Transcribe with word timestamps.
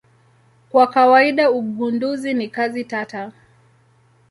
Kwa 0.69 0.87
kawaida 0.87 1.51
ugunduzi 1.51 2.33
ni 2.33 2.49
kazi 2.49 2.83
tata. 2.83 3.31